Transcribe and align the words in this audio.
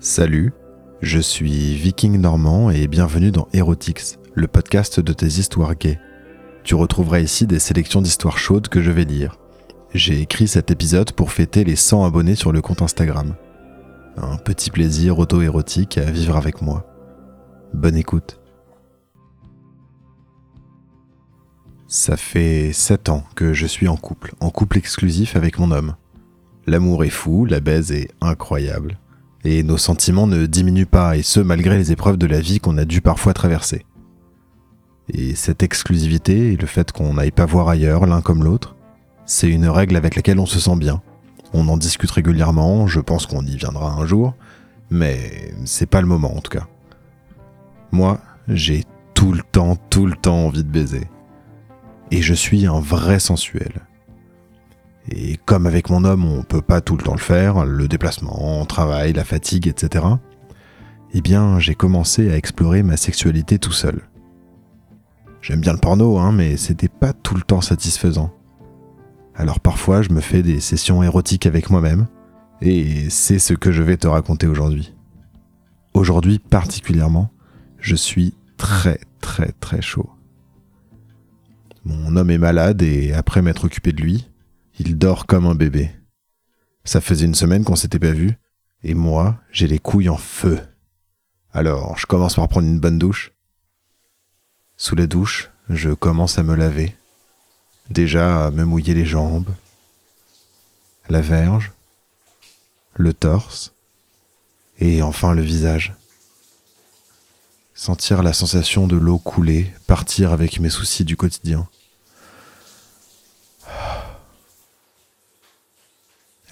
Salut, 0.00 0.52
je 1.00 1.18
suis 1.18 1.74
Viking 1.74 2.20
Normand 2.20 2.70
et 2.70 2.86
bienvenue 2.88 3.30
dans 3.30 3.48
Erotix, 3.52 4.18
le 4.34 4.46
podcast 4.46 5.00
de 5.00 5.12
tes 5.12 5.26
histoires 5.26 5.74
gays. 5.74 5.98
Tu 6.62 6.74
retrouveras 6.74 7.20
ici 7.20 7.46
des 7.46 7.58
sélections 7.58 8.02
d'histoires 8.02 8.38
chaudes 8.38 8.68
que 8.68 8.82
je 8.82 8.90
vais 8.90 9.04
lire. 9.04 9.38
J'ai 9.94 10.20
écrit 10.20 10.48
cet 10.48 10.70
épisode 10.70 11.12
pour 11.12 11.32
fêter 11.32 11.64
les 11.64 11.76
100 11.76 12.04
abonnés 12.04 12.34
sur 12.34 12.52
le 12.52 12.60
compte 12.60 12.82
Instagram. 12.82 13.34
Un 14.16 14.36
petit 14.36 14.70
plaisir 14.70 15.18
auto-érotique 15.18 15.98
à 15.98 16.10
vivre 16.10 16.36
avec 16.36 16.60
moi. 16.60 16.86
Bonne 17.72 17.96
écoute. 17.96 18.40
Ça 21.86 22.16
fait 22.16 22.72
7 22.72 23.08
ans 23.08 23.24
que 23.34 23.52
je 23.52 23.66
suis 23.66 23.88
en 23.88 23.96
couple, 23.96 24.34
en 24.40 24.50
couple 24.50 24.78
exclusif 24.78 25.36
avec 25.36 25.58
mon 25.58 25.70
homme. 25.70 25.94
L'amour 26.66 27.04
est 27.04 27.10
fou, 27.10 27.44
la 27.44 27.60
baise 27.60 27.92
est 27.92 28.10
incroyable. 28.20 28.98
Et 29.44 29.62
nos 29.62 29.78
sentiments 29.78 30.26
ne 30.26 30.46
diminuent 30.46 30.86
pas, 30.86 31.16
et 31.16 31.22
ce 31.22 31.40
malgré 31.40 31.76
les 31.76 31.92
épreuves 31.92 32.16
de 32.16 32.26
la 32.26 32.40
vie 32.40 32.60
qu'on 32.60 32.78
a 32.78 32.84
dû 32.84 33.00
parfois 33.00 33.34
traverser. 33.34 33.84
Et 35.12 35.34
cette 35.34 35.62
exclusivité 35.62 36.52
et 36.52 36.56
le 36.56 36.66
fait 36.66 36.92
qu'on 36.92 37.14
n'aille 37.14 37.30
pas 37.30 37.44
voir 37.44 37.68
ailleurs 37.68 38.06
l'un 38.06 38.22
comme 38.22 38.42
l'autre, 38.42 38.74
c'est 39.26 39.48
une 39.48 39.68
règle 39.68 39.96
avec 39.96 40.16
laquelle 40.16 40.38
on 40.38 40.46
se 40.46 40.60
sent 40.60 40.76
bien. 40.76 41.02
On 41.52 41.68
en 41.68 41.76
discute 41.76 42.10
régulièrement, 42.10 42.86
je 42.86 43.00
pense 43.00 43.26
qu'on 43.26 43.44
y 43.44 43.56
viendra 43.56 43.92
un 43.92 44.06
jour, 44.06 44.34
mais 44.90 45.52
c'est 45.66 45.86
pas 45.86 46.00
le 46.00 46.06
moment 46.06 46.36
en 46.36 46.40
tout 46.40 46.50
cas. 46.50 46.66
Moi, 47.92 48.20
j'ai 48.48 48.84
tout 49.12 49.32
le 49.32 49.42
temps, 49.52 49.76
tout 49.90 50.06
le 50.06 50.16
temps 50.16 50.46
envie 50.46 50.64
de 50.64 50.68
baiser. 50.68 51.08
Et 52.10 52.22
je 52.22 52.34
suis 52.34 52.66
un 52.66 52.80
vrai 52.80 53.18
sensuel. 53.18 53.82
Et 55.08 55.36
comme 55.44 55.66
avec 55.66 55.90
mon 55.90 56.04
homme, 56.04 56.24
on 56.24 56.42
peut 56.42 56.62
pas 56.62 56.80
tout 56.80 56.96
le 56.96 57.02
temps 57.02 57.14
le 57.14 57.18
faire, 57.18 57.64
le 57.64 57.88
déplacement, 57.88 58.60
le 58.60 58.66
travail, 58.66 59.12
la 59.12 59.24
fatigue, 59.24 59.68
etc. 59.68 60.04
Eh 61.12 61.20
bien, 61.20 61.58
j'ai 61.58 61.74
commencé 61.74 62.30
à 62.30 62.36
explorer 62.36 62.82
ma 62.82 62.96
sexualité 62.96 63.58
tout 63.58 63.72
seul. 63.72 64.02
J'aime 65.42 65.60
bien 65.60 65.74
le 65.74 65.78
porno, 65.78 66.18
hein, 66.18 66.32
mais 66.32 66.56
c'était 66.56 66.88
pas 66.88 67.12
tout 67.12 67.34
le 67.34 67.42
temps 67.42 67.60
satisfaisant. 67.60 68.32
Alors 69.34 69.60
parfois, 69.60 70.00
je 70.00 70.10
me 70.10 70.20
fais 70.20 70.42
des 70.42 70.60
sessions 70.60 71.02
érotiques 71.02 71.46
avec 71.46 71.68
moi-même, 71.68 72.06
et 72.62 73.10
c'est 73.10 73.38
ce 73.38 73.52
que 73.52 73.72
je 73.72 73.82
vais 73.82 73.96
te 73.96 74.06
raconter 74.06 74.46
aujourd'hui. 74.46 74.94
Aujourd'hui 75.92 76.38
particulièrement, 76.38 77.30
je 77.78 77.94
suis 77.94 78.34
très 78.56 79.00
très 79.20 79.52
très 79.60 79.82
chaud. 79.82 80.10
Mon 81.84 82.16
homme 82.16 82.30
est 82.30 82.38
malade 82.38 82.82
et 82.82 83.12
après 83.12 83.42
m'être 83.42 83.64
occupé 83.64 83.92
de 83.92 84.00
lui, 84.00 84.30
il 84.78 84.98
dort 84.98 85.26
comme 85.26 85.46
un 85.46 85.54
bébé. 85.54 85.90
Ça 86.84 87.00
faisait 87.00 87.26
une 87.26 87.34
semaine 87.34 87.64
qu'on 87.64 87.76
s'était 87.76 87.98
pas 87.98 88.12
vu, 88.12 88.36
et 88.82 88.94
moi, 88.94 89.36
j'ai 89.50 89.66
les 89.66 89.78
couilles 89.78 90.08
en 90.08 90.16
feu. 90.16 90.60
Alors, 91.52 91.96
je 91.96 92.06
commence 92.06 92.34
par 92.34 92.48
prendre 92.48 92.66
une 92.66 92.80
bonne 92.80 92.98
douche. 92.98 93.32
Sous 94.76 94.96
la 94.96 95.06
douche, 95.06 95.50
je 95.68 95.90
commence 95.90 96.38
à 96.38 96.42
me 96.42 96.54
laver. 96.54 96.96
Déjà 97.90 98.46
à 98.46 98.50
me 98.50 98.64
mouiller 98.64 98.94
les 98.94 99.06
jambes, 99.06 99.48
la 101.08 101.20
verge, 101.20 101.72
le 102.94 103.12
torse, 103.12 103.74
et 104.78 105.02
enfin 105.02 105.34
le 105.34 105.42
visage. 105.42 105.94
Sentir 107.74 108.22
la 108.22 108.32
sensation 108.32 108.86
de 108.86 108.96
l'eau 108.96 109.18
couler, 109.18 109.72
partir 109.86 110.32
avec 110.32 110.60
mes 110.60 110.70
soucis 110.70 111.04
du 111.04 111.16
quotidien. 111.16 111.68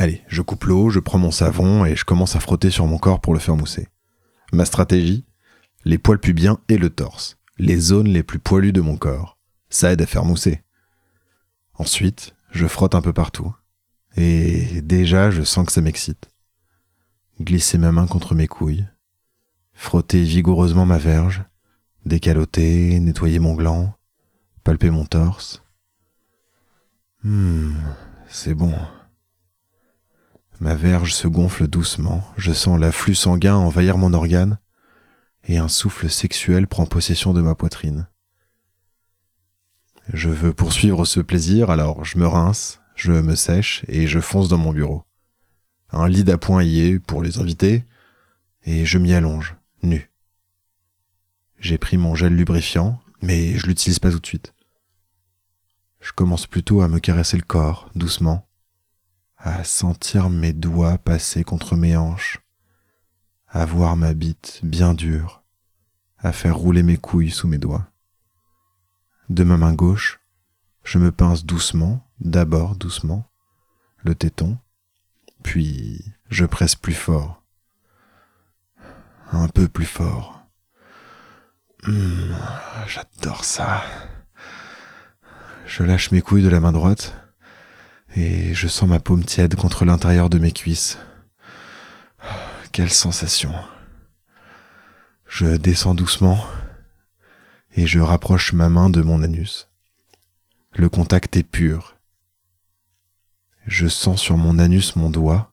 Allez, 0.03 0.20
je 0.27 0.42
coupe 0.42 0.64
l'eau, 0.64 0.91
je 0.91 0.98
prends 0.98 1.20
mon 1.20 1.31
savon 1.31 1.84
et 1.84 1.95
je 1.95 2.05
commence 2.05 2.34
à 2.34 2.41
frotter 2.41 2.70
sur 2.70 2.89
mon 2.89 2.98
corps 2.98 3.20
pour 3.20 3.34
le 3.34 3.39
faire 3.39 3.55
mousser. 3.55 3.86
Ma 4.53 4.64
stratégie 4.64 5.25
Les 5.84 5.97
poils 5.97 6.19
pubiens 6.19 6.58
et 6.69 6.77
le 6.77 6.91
torse, 6.91 7.39
les 7.56 7.78
zones 7.78 8.08
les 8.08 8.25
plus 8.25 8.41
poilues 8.41 8.73
de 8.73 8.80
mon 8.80 8.97
corps. 8.97 9.39
Ça 9.70 9.92
aide 9.92 10.02
à 10.02 10.07
faire 10.07 10.24
mousser. 10.24 10.64
Ensuite, 11.74 12.35
je 12.51 12.67
frotte 12.67 12.96
un 12.96 13.01
peu 13.01 13.13
partout. 13.13 13.55
Et 14.17 14.83
déjà, 14.83 15.30
je 15.30 15.45
sens 15.45 15.67
que 15.67 15.73
ça 15.73 15.80
m'excite. 15.80 16.30
Glisser 17.40 17.79
ma 17.79 17.92
main 17.92 18.08
contre 18.08 18.34
mes 18.34 18.48
couilles, 18.48 18.89
frotter 19.73 20.24
vigoureusement 20.24 20.84
ma 20.84 20.98
verge, 20.98 21.45
décaloter, 22.07 22.98
nettoyer 22.98 23.39
mon 23.39 23.55
gland, 23.55 23.95
palper 24.64 24.90
mon 24.90 25.05
torse. 25.05 25.63
Hum, 27.24 27.77
c'est 28.27 28.55
bon. 28.55 28.74
Ma 30.61 30.74
verge 30.74 31.14
se 31.14 31.27
gonfle 31.27 31.67
doucement, 31.67 32.23
je 32.36 32.52
sens 32.52 32.79
l'afflux 32.79 33.14
sanguin 33.14 33.57
envahir 33.57 33.98
mon 33.98 34.13
organe, 34.13 34.58
et 35.45 35.58
un 35.58 35.68
souffle 35.68 36.08
sexuel 36.08 36.67
prend 36.67 36.86
possession 36.86 37.33
de 37.33 37.40
ma 37.40 37.55
poitrine. 37.55 38.07
Je 40.13 40.29
veux 40.29 40.52
poursuivre 40.52 41.05
ce 41.05 41.20
plaisir, 41.20 41.70
alors 41.70 42.05
je 42.05 42.18
me 42.18 42.27
rince, 42.27 42.80
je 42.95 43.13
me 43.13 43.35
sèche 43.35 43.85
et 43.89 44.07
je 44.07 44.20
fonce 44.20 44.48
dans 44.48 44.58
mon 44.58 44.73
bureau. 44.73 45.05
Un 45.90 46.08
lit 46.08 46.24
d'appoint 46.24 46.63
y 46.63 46.80
est 46.80 46.98
pour 46.98 47.23
les 47.23 47.39
invités, 47.39 47.84
et 48.64 48.84
je 48.84 48.98
m'y 48.98 49.13
allonge, 49.13 49.57
nu. 49.83 50.11
J'ai 51.58 51.79
pris 51.79 51.96
mon 51.96 52.14
gel 52.14 52.34
lubrifiant, 52.34 53.01
mais 53.20 53.57
je 53.58 53.67
l'utilise 53.67 53.98
pas 53.98 54.11
tout 54.11 54.19
de 54.19 54.27
suite. 54.27 54.55
Je 56.01 56.13
commence 56.13 56.46
plutôt 56.46 56.83
à 56.83 56.89
me 56.89 56.98
caresser 56.98 57.36
le 57.36 57.45
corps, 57.45 57.90
doucement, 57.95 58.48
à 59.42 59.64
sentir 59.64 60.30
mes 60.30 60.53
doigts 60.53 60.98
passer 60.98 61.42
contre 61.42 61.75
mes 61.75 61.97
hanches, 61.97 62.39
à 63.48 63.67
voir 63.67 63.97
ma 63.97 64.14
bite 64.14 64.61
bien 64.63 64.95
dure, 64.95 65.42
à 66.19 66.33
faire 66.33 66.57
rouler 66.57 66.85
mes 66.85 66.97
couilles 66.97 67.33
sous 67.33 67.48
mes 67.48 67.58
doigts. 67.58 67.89
De 69.29 69.42
ma 69.42 69.57
main 69.57 69.75
gauche, 69.75 70.20
je 70.85 70.98
me 70.98 71.11
pince 71.11 71.45
doucement, 71.45 72.08
d'abord 72.20 72.77
doucement, 72.77 73.29
le 74.05 74.14
téton, 74.14 74.58
puis 75.42 76.05
je 76.31 76.45
presse 76.45 76.77
plus 76.77 76.95
fort, 76.95 77.42
un 79.33 79.48
peu 79.48 79.67
plus 79.67 79.86
fort. 79.86 80.41
Mmh, 81.85 82.33
J'adore 82.86 83.45
ça. 83.45 83.83
Je 85.67 85.83
lâche 85.83 86.13
mes 86.13 86.23
couilles 86.23 86.45
de 86.45 86.48
la 86.48 86.61
main 86.61 86.70
droite 86.70 87.17
et 88.17 88.55
je 88.55 88.68
sens 88.68 88.89
ma 88.89 89.00
paume 89.00 89.24
tiède 89.24 89.55
contre 89.55 89.84
l'intérieur 89.84 90.28
de 90.28 90.39
mes 90.39 90.52
cuisses. 90.52 90.98
Quelle 92.73 92.90
sensation. 92.90 93.55
Je 95.27 95.56
descends 95.56 95.95
doucement 95.95 96.45
et 97.74 97.86
je 97.86 98.01
rapproche 98.01 98.52
ma 98.52 98.68
main 98.68 98.90
de 98.90 99.01
mon 99.01 99.22
anus. 99.22 99.68
Le 100.74 100.89
contact 100.89 101.36
est 101.36 101.42
pur. 101.42 101.96
Je 103.67 103.89
sens 103.89 104.20
sur 104.20 104.36
mon 104.36 104.58
anus 104.58 104.96
mon 104.96 105.11
doigt 105.11 105.52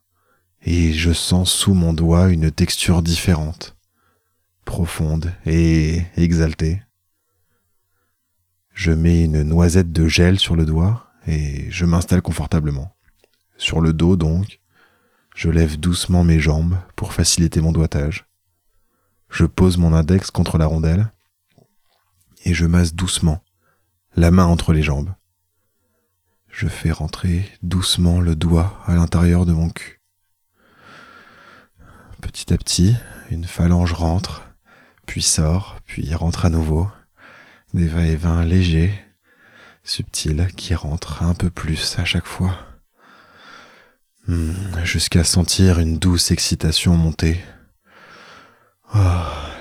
et 0.61 0.93
je 0.93 1.13
sens 1.13 1.51
sous 1.51 1.73
mon 1.73 1.93
doigt 1.93 2.29
une 2.29 2.51
texture 2.51 3.01
différente, 3.01 3.77
profonde 4.65 5.33
et 5.45 6.03
exaltée. 6.17 6.81
Je 8.73 8.91
mets 8.91 9.23
une 9.23 9.43
noisette 9.43 9.91
de 9.91 10.07
gel 10.07 10.39
sur 10.39 10.55
le 10.55 10.65
doigt 10.65 11.08
et 11.29 11.69
je 11.69 11.85
m'installe 11.85 12.23
confortablement. 12.23 12.95
Sur 13.55 13.81
le 13.81 13.93
dos 13.93 14.15
donc, 14.15 14.59
je 15.35 15.49
lève 15.49 15.79
doucement 15.79 16.23
mes 16.23 16.39
jambes 16.39 16.77
pour 16.95 17.13
faciliter 17.13 17.61
mon 17.61 17.71
doigtage. 17.71 18.25
Je 19.29 19.45
pose 19.45 19.77
mon 19.77 19.93
index 19.93 20.31
contre 20.31 20.57
la 20.57 20.65
rondelle 20.65 21.11
et 22.45 22.55
je 22.55 22.65
masse 22.65 22.95
doucement, 22.95 23.43
la 24.15 24.31
main 24.31 24.45
entre 24.45 24.73
les 24.73 24.81
jambes. 24.81 25.13
Je 26.49 26.67
fais 26.67 26.91
rentrer 26.91 27.45
doucement 27.61 28.19
le 28.19 28.35
doigt 28.35 28.81
à 28.87 28.95
l'intérieur 28.95 29.45
de 29.45 29.53
mon 29.53 29.69
cul. 29.69 30.01
Petit 32.21 32.51
à 32.51 32.57
petit, 32.57 32.95
une 33.29 33.45
phalange 33.45 33.93
rentre, 33.93 34.49
puis 35.05 35.21
sort, 35.21 35.77
puis 35.85 36.11
rentre 36.15 36.45
à 36.45 36.49
nouveau. 36.49 36.89
Des 37.75 37.87
va-et-vient 37.87 38.43
légers, 38.43 38.91
subtil 39.89 40.47
qui 40.55 40.75
rentre 40.75 41.23
un 41.23 41.33
peu 41.33 41.49
plus 41.49 41.97
à 41.97 42.05
chaque 42.05 42.27
fois, 42.27 42.55
hmm, 44.27 44.83
jusqu'à 44.83 45.23
sentir 45.23 45.79
une 45.79 45.97
douce 45.97 46.29
excitation 46.29 46.95
monter. 46.95 47.43
Oh, 48.93 48.99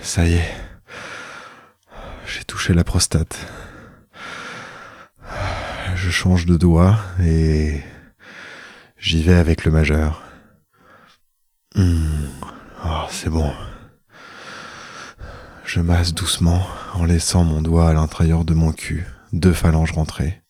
ça 0.02 0.26
y 0.26 0.34
est, 0.34 0.54
j'ai 2.26 2.44
touché 2.44 2.74
la 2.74 2.84
prostate. 2.84 3.38
Je 5.94 6.10
change 6.10 6.44
de 6.44 6.56
doigt 6.56 6.98
et 7.22 7.82
j'y 8.98 9.22
vais 9.22 9.34
avec 9.34 9.64
le 9.64 9.72
majeur. 9.72 10.22
Oh, 11.74 13.06
c'est 13.10 13.30
bon. 13.30 13.52
Je 15.64 15.80
masse 15.80 16.12
doucement 16.12 16.66
en 16.94 17.04
laissant 17.04 17.44
mon 17.44 17.62
doigt 17.62 17.88
à 17.88 17.94
l'intérieur 17.94 18.44
de 18.44 18.54
mon 18.54 18.72
cul 18.72 19.06
deux 19.32 19.52
phalanges 19.52 19.92
rentrées. 19.92 20.42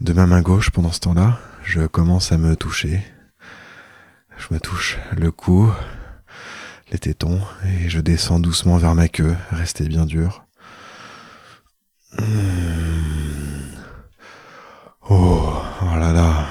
De 0.00 0.12
ma 0.12 0.26
main 0.26 0.42
gauche, 0.42 0.70
pendant 0.70 0.92
ce 0.92 1.00
temps-là, 1.00 1.40
je 1.64 1.86
commence 1.86 2.32
à 2.32 2.38
me 2.38 2.54
toucher. 2.54 3.02
Je 4.36 4.54
me 4.54 4.60
touche 4.60 4.98
le 5.16 5.32
cou, 5.32 5.72
les 6.92 6.98
tétons 6.98 7.40
et 7.66 7.88
je 7.88 8.00
descends 8.00 8.38
doucement 8.38 8.76
vers 8.76 8.94
ma 8.94 9.08
queue, 9.08 9.36
restée 9.50 9.88
bien 9.88 10.06
dure. 10.06 10.44
Hmm. 12.16 12.24
Oh, 15.10 15.52
oh 15.82 15.98
là 15.98 16.12
là. 16.12 16.46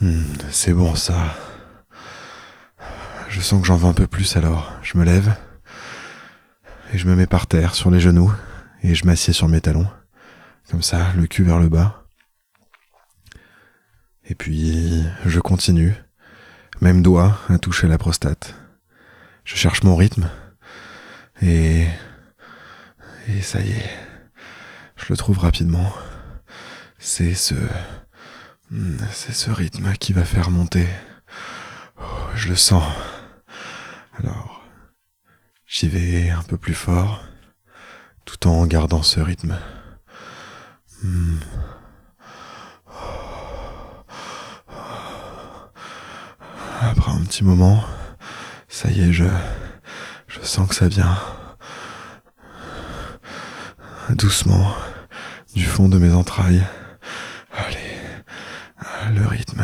Hmm, 0.00 0.22
c'est 0.50 0.72
bon 0.72 0.94
ça. 0.94 1.34
Je 3.28 3.40
sens 3.40 3.60
que 3.60 3.66
j'en 3.66 3.76
veux 3.76 3.88
un 3.88 3.92
peu 3.92 4.06
plus 4.06 4.36
alors. 4.36 4.72
Je 4.82 4.96
me 4.96 5.04
lève 5.04 5.34
et 6.92 6.98
je 6.98 7.06
me 7.06 7.16
mets 7.16 7.26
par 7.26 7.46
terre 7.46 7.74
sur 7.74 7.90
les 7.90 8.00
genoux 8.00 8.32
et 8.82 8.94
je 8.94 9.04
m'assieds 9.06 9.32
sur 9.32 9.48
mes 9.48 9.60
talons. 9.60 9.88
Comme 10.70 10.82
ça, 10.82 11.12
le 11.16 11.26
cul 11.26 11.42
vers 11.42 11.58
le 11.58 11.68
bas. 11.68 12.04
Et 14.24 14.34
puis, 14.34 15.04
je 15.26 15.40
continue. 15.40 15.94
Même 16.80 17.02
doigt 17.02 17.38
à 17.48 17.58
toucher 17.58 17.88
la 17.88 17.98
prostate. 17.98 18.54
Je 19.44 19.56
cherche 19.56 19.82
mon 19.82 19.96
rythme. 19.96 20.30
Et... 21.42 21.86
Et 23.28 23.42
ça 23.42 23.60
y 23.60 23.70
est. 23.70 23.90
Je 24.96 25.06
le 25.08 25.16
trouve 25.16 25.38
rapidement. 25.38 25.92
C'est 26.98 27.34
ce... 27.34 27.54
C'est 29.12 29.32
ce 29.32 29.50
rythme 29.50 29.92
qui 29.94 30.12
va 30.12 30.24
faire 30.24 30.50
monter. 30.50 30.86
Oh, 32.00 32.04
je 32.36 32.48
le 32.48 32.54
sens. 32.54 32.84
Alors, 34.16 34.64
j'y 35.66 35.88
vais 35.88 36.30
un 36.30 36.42
peu 36.42 36.56
plus 36.56 36.74
fort, 36.74 37.24
tout 38.24 38.46
en 38.46 38.66
gardant 38.66 39.02
ce 39.02 39.20
rythme. 39.20 39.56
Hmm. 41.02 41.38
Après 46.82 47.12
un 47.12 47.22
petit 47.24 47.44
moment, 47.44 47.84
ça 48.68 48.90
y 48.90 49.00
est, 49.00 49.12
je, 49.12 49.24
je 50.28 50.40
sens 50.42 50.68
que 50.68 50.74
ça 50.74 50.88
vient. 50.88 51.18
Doucement, 54.10 54.74
du 55.54 55.64
fond 55.64 55.88
de 55.88 55.98
mes 55.98 56.12
entrailles. 56.12 56.64
Allez, 57.52 57.98
le 59.14 59.26
rythme. 59.26 59.62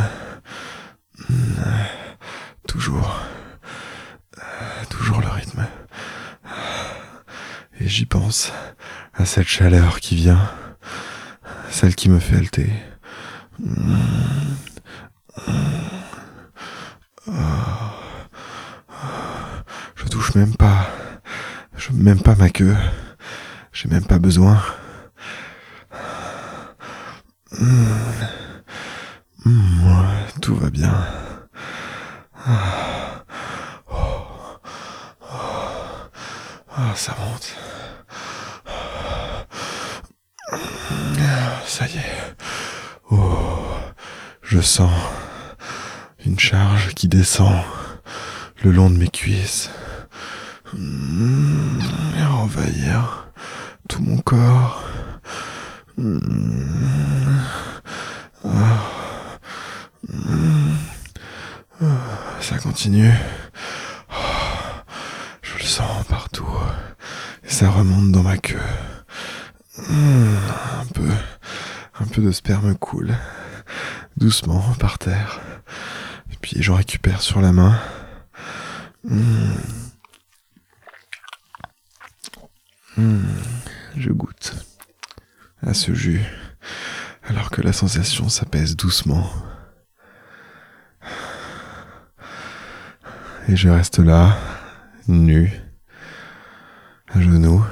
Toujours. 2.69 3.21
Toujours 4.91 5.21
le 5.21 5.29
rythme. 5.29 5.67
Et 7.87 7.89
j'y 7.89 8.05
pense 8.05 8.53
à 9.15 9.25
cette 9.25 9.47
chaleur 9.47 10.01
qui 10.01 10.17
vient, 10.17 10.51
celle 11.71 11.95
qui 11.95 12.09
me 12.09 12.19
fait 12.19 12.35
halter. 12.35 12.69
Je 19.95 20.05
touche 20.11 20.35
même 20.35 20.57
pas, 20.57 20.91
je 21.77 21.93
même 21.93 22.21
pas 22.21 22.35
ma 22.35 22.51
queue. 22.51 22.75
J'ai 23.73 23.89
même 23.89 24.05
pas 24.05 24.19
besoin. 24.19 24.61
tout 30.43 30.57
va 30.57 30.71
bien. 30.71 30.93
Ah, 36.79 36.93
ça 36.97 37.15
monte. 37.21 37.66
Ça 41.79 41.87
y 41.89 41.99
est. 41.99 42.37
Oh, 43.11 43.59
je 44.41 44.63
sens 44.63 44.91
une 46.25 46.39
charge 46.39 46.95
qui 46.95 47.07
descend 47.07 47.55
le 48.65 48.71
long 48.71 48.89
de 48.89 48.97
mes 48.97 49.11
cuisses. 49.11 49.69
Mmh, 50.73 51.81
et 52.19 52.23
envahir 52.25 53.29
tout 53.91 54.01
mon 54.01 54.17
corps. 54.23 54.85
Mmh. 55.99 56.19
Ça 62.41 62.57
continue. 62.57 63.13
Je 65.43 65.59
le 65.59 65.65
sens 65.65 66.07
partout. 66.09 66.49
Et 67.45 67.51
ça 67.51 67.69
remonte 67.69 68.13
dans 68.13 68.23
ma 68.23 68.39
queue. 68.39 68.63
Un 69.79 70.87
peu, 70.95 71.11
un 72.01 72.07
peu 72.07 72.23
de 72.23 72.31
sperme 72.33 72.75
coule. 72.77 73.15
Doucement 74.17 74.63
par 74.79 74.99
terre. 74.99 75.41
Puis 76.41 76.63
j'en 76.63 76.77
récupère 76.77 77.23
sur 77.23 77.41
la 77.41 77.53
main. 77.53 77.79
Je 83.97 84.11
goûte 84.11 84.55
à 85.63 85.75
ce 85.75 85.95
jus 85.95 86.23
alors 87.25 87.51
que 87.51 87.61
la 87.61 87.73
sensation 87.73 88.29
s'apaise 88.29 88.77
doucement. 88.77 89.29
Et 93.49 93.57
je 93.57 93.69
reste 93.69 93.99
là, 93.99 94.37
nu, 95.09 95.53
à 97.09 97.21
genoux 97.21 97.65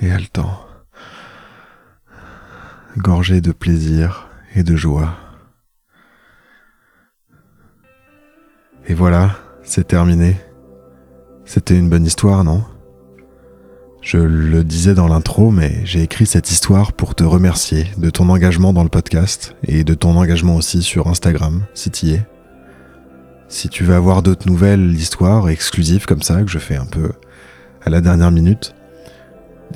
et 0.00 0.10
haletant, 0.10 0.65
gorgé 2.96 3.40
de 3.40 3.52
plaisir 3.52 4.28
et 4.54 4.62
de 4.62 4.76
joie. 4.76 5.16
Et 8.88 8.94
voilà, 8.94 9.36
c'est 9.62 9.88
terminé. 9.88 10.36
C'était 11.44 11.76
une 11.76 11.90
bonne 11.90 12.06
histoire, 12.06 12.44
non? 12.44 12.64
Je 14.00 14.18
le 14.18 14.62
disais 14.62 14.94
dans 14.94 15.08
l'intro, 15.08 15.50
mais 15.50 15.80
j'ai 15.84 16.02
écrit 16.02 16.26
cette 16.26 16.50
histoire 16.50 16.92
pour 16.92 17.16
te 17.16 17.24
remercier 17.24 17.86
de 17.98 18.08
ton 18.08 18.28
engagement 18.28 18.72
dans 18.72 18.84
le 18.84 18.88
podcast 18.88 19.56
et 19.64 19.82
de 19.82 19.94
ton 19.94 20.16
engagement 20.16 20.54
aussi 20.54 20.82
sur 20.82 21.08
Instagram, 21.08 21.66
si 21.74 21.90
tu 21.90 22.06
y 22.06 22.12
es. 22.12 22.26
Si 23.48 23.68
tu 23.68 23.84
veux 23.84 23.94
avoir 23.94 24.22
d'autres 24.22 24.48
nouvelles 24.48 24.94
histoires 24.94 25.48
exclusives 25.48 26.06
comme 26.06 26.22
ça, 26.22 26.42
que 26.42 26.50
je 26.50 26.58
fais 26.58 26.76
un 26.76 26.86
peu 26.86 27.12
à 27.84 27.90
la 27.90 28.00
dernière 28.00 28.30
minute, 28.30 28.74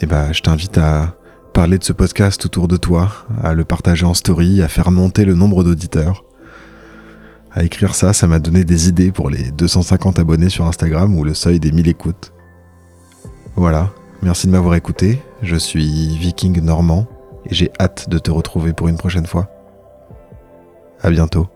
eh 0.00 0.06
ben, 0.06 0.32
je 0.32 0.43
t'invite 0.43 0.78
à 0.78 1.17
parler 1.61 1.77
de 1.77 1.85
ce 1.85 1.93
podcast 1.93 2.47
autour 2.47 2.69
de 2.69 2.79
toi, 2.79 3.12
à 3.43 3.53
le 3.53 3.67
partager 3.67 4.07
en 4.07 4.15
story, 4.15 4.62
à 4.62 4.69
faire 4.69 4.91
monter 4.91 5.27
le 5.27 5.35
nombre 5.35 5.62
d'auditeurs. 5.62 6.25
À 7.53 7.65
écrire 7.65 7.95
ça, 7.95 8.15
ça 8.15 8.27
m'a 8.27 8.39
donné 8.39 8.65
des 8.65 8.89
idées 8.89 9.12
pour 9.12 9.29
les 9.29 9.51
250 9.51 10.19
abonnés 10.19 10.49
sur 10.49 10.65
Instagram 10.65 11.15
ou 11.19 11.23
le 11.23 11.34
seuil 11.34 11.61
des 11.61 11.70
1000 11.70 11.87
écoutes. 11.87 12.32
Voilà, 13.56 13.91
Merci 14.23 14.46
de 14.46 14.53
m'avoir 14.53 14.75
écouté. 14.75 15.20
Je 15.43 15.56
suis 15.56 16.17
Viking 16.17 16.63
Normand 16.63 17.06
et 17.44 17.55
j'ai 17.55 17.70
hâte 17.79 18.08
de 18.08 18.19
te 18.19 18.31
retrouver 18.31 18.73
pour 18.73 18.89
une 18.89 18.96
prochaine 18.96 19.27
fois. 19.27 19.51
À 21.03 21.11
bientôt. 21.11 21.46